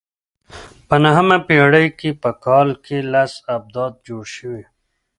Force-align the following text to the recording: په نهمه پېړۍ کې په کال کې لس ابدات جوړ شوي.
په 0.87 0.95
نهمه 1.05 1.37
پېړۍ 1.47 1.87
کې 1.99 2.09
په 2.21 2.29
کال 2.45 2.69
کې 2.85 2.97
لس 3.13 3.33
ابدات 3.55 3.93
جوړ 4.07 4.23
شوي. 4.35 4.63